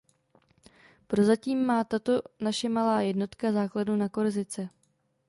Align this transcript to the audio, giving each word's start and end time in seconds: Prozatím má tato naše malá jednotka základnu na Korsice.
Prozatím 1.07 1.65
má 1.65 1.83
tato 1.83 2.21
naše 2.39 2.69
malá 2.69 3.01
jednotka 3.01 3.51
základnu 3.51 3.95
na 3.95 4.09
Korsice. 4.09 4.69